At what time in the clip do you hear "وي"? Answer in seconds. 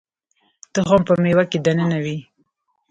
2.03-2.17